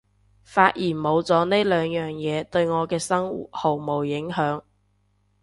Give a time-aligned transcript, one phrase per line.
[0.43, 4.63] 發現冇咗呢兩樣嘢對我嘅生活毫無影響